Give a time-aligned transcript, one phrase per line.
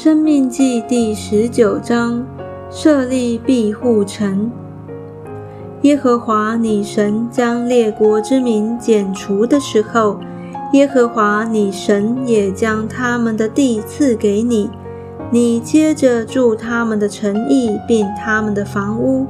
[0.00, 2.24] 生命记第十九章，
[2.70, 4.48] 设立庇护城。
[5.82, 10.20] 耶和华你神将列国之民剪除的时候，
[10.72, 14.70] 耶和华你神也将他们的地赐给你。
[15.32, 19.26] 你接着住他们的城邑，并他们的房屋，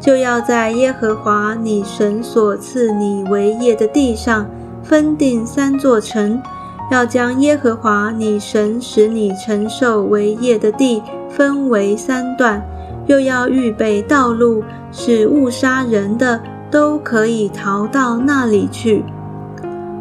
[0.00, 4.50] 就要在耶和华你神所赐你为业的地上
[4.82, 6.42] 分定三座城，
[6.90, 12.62] 要将耶和华你神使你承受为业的地分为三段。
[13.06, 14.62] 又要预备道路，
[14.92, 16.38] 使误杀人的
[16.70, 19.02] 都可以逃到那里去。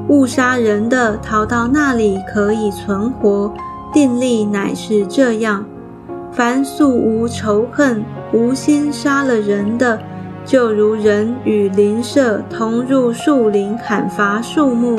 [0.10, 3.54] 误杀人的逃到那里可以存活。
[3.94, 5.66] 定力乃是这样：
[6.32, 9.98] 凡素无仇恨、无心杀了人的，
[10.48, 14.98] 就如人与邻舍同入树林砍伐树木，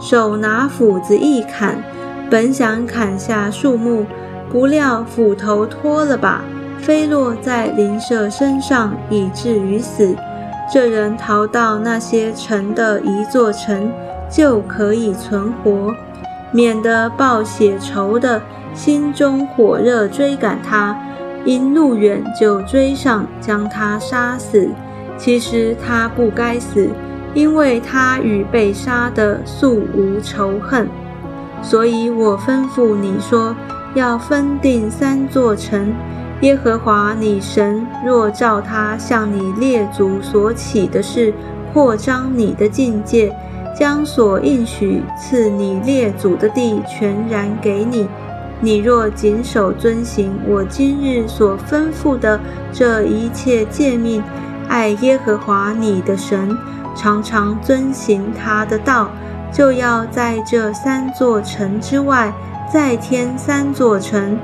[0.00, 1.80] 手拿斧子一砍，
[2.28, 4.04] 本想砍下树木，
[4.50, 6.42] 不料斧头脱了把。
[6.80, 10.16] 飞落在邻舍身上，以至于死。
[10.72, 13.92] 这人逃到那些城的一座城，
[14.28, 15.94] 就可以存活，
[16.50, 18.42] 免得报血仇的
[18.74, 20.96] 心中火热追赶他，
[21.44, 24.68] 因路远就追上，将他杀死。
[25.18, 26.88] 其实他不该死，
[27.34, 30.88] 因为他与被杀的素无仇恨。
[31.60, 33.54] 所以我吩咐你说，
[33.94, 35.92] 要分定三座城。
[36.42, 41.34] 耶和华你神若照他向你列祖所起的事
[41.72, 43.34] 扩张你的境界，
[43.76, 48.06] 将所应许赐你列祖的地全然给你，
[48.60, 52.38] 你若谨守遵行我今日所吩咐的
[52.72, 54.22] 这一切诫命，
[54.68, 56.56] 爱耶和华你的神，
[56.94, 59.10] 常常遵行他的道，
[59.52, 62.32] 就要在这三座城之外
[62.72, 64.38] 再添三座城。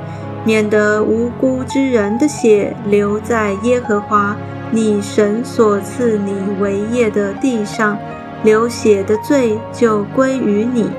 [0.46, 4.36] 免得无辜之人的血流在耶和华
[4.70, 7.96] 你神所赐你为业的地上，
[8.42, 10.90] 流血的罪就归于你。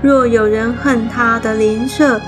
[0.00, 2.18] 若有人恨他的邻舍，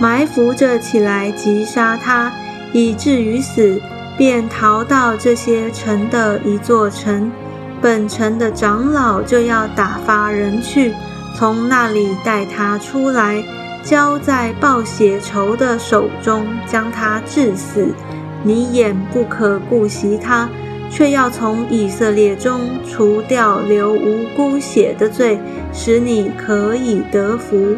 [0.00, 2.32] 埋伏着起来击杀他，
[2.72, 3.78] 以至于死，
[4.20, 7.32] 便逃到这些城的一座城，
[7.80, 10.92] 本城的长老就要打发人去，
[11.34, 13.42] 从那里带他出来。
[13.82, 17.94] 交在报血仇的手中，将他致死。
[18.42, 20.50] 你眼不可顾惜他，
[20.90, 25.40] 却要从以色列中除掉流无辜血的罪，
[25.72, 27.74] 使你可以得福。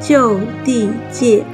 [0.00, 1.44] 就地界，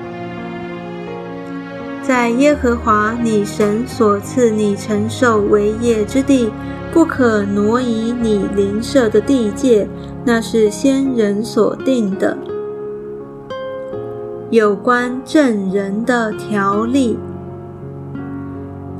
[2.06, 6.50] 在耶和华你神所赐你承受为业之地。
[6.92, 9.88] 不可挪移你邻舍的地界，
[10.24, 12.38] 那是先人所定的。
[14.50, 17.18] 有关证人的条例，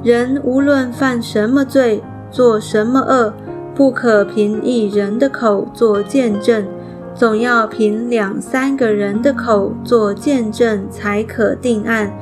[0.03, 3.32] 人无论犯什么罪，做什么恶，
[3.76, 6.66] 不可凭一人的口做见证，
[7.15, 12.12] 总要凭两三个人的口做见证，才可定案。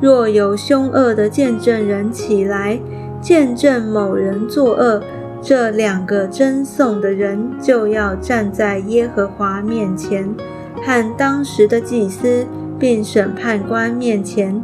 [0.00, 2.80] 若有凶恶的见证人起来，
[3.20, 5.02] 见证某人作恶，
[5.42, 10.34] 这两个争讼的人就要站在耶和华面前，
[10.82, 12.46] 和当时的祭司
[12.78, 14.62] 并审判官面前。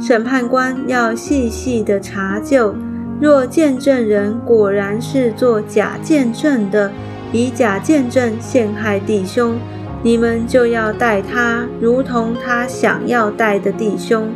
[0.00, 2.74] 审判官要细细的查究，
[3.20, 6.90] 若见证人果然是做假见证的，
[7.32, 9.58] 以假见证陷害弟兄，
[10.02, 14.30] 你们就要待他如同他想要待的弟兄，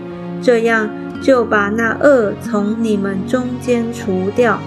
[0.45, 0.91] 这样
[1.23, 4.59] 就把那恶从你们中间除掉。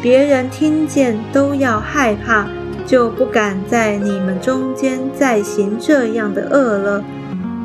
[0.00, 2.46] 别人听见都要害怕，
[2.86, 7.04] 就不敢在你们中间再行这样的恶了。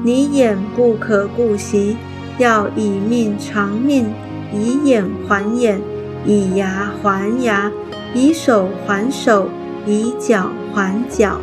[0.04, 1.96] 你眼不可顾惜，
[2.38, 4.14] 要以命偿命，
[4.52, 5.80] 以眼还眼，
[6.26, 7.72] 以牙还牙，
[8.14, 9.48] 以手还手，
[9.86, 11.40] 以脚还脚。